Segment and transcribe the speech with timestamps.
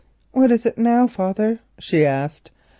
[0.31, 2.49] "What is it now, father?" she said.